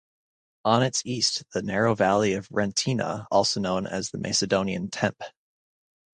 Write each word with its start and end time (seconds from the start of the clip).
On 0.65 0.81
its 0.81 1.05
east 1.05 1.43
the 1.53 1.61
narrow 1.61 1.93
valley 1.93 2.33
of 2.33 2.49
Rentina, 2.49 3.27
also 3.29 3.59
known 3.59 3.85
as 3.85 4.09
the 4.09 4.17
"Macedonian 4.17 4.89
Tempe". 4.89 5.25